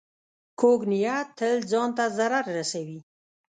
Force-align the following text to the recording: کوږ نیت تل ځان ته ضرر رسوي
کوږ 0.59 0.79
نیت 0.91 1.27
تل 1.37 1.55
ځان 1.71 1.89
ته 1.97 2.05
ضرر 2.17 2.45
رسوي 2.57 2.99